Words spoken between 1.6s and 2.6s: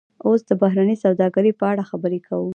اړه خبرې کوو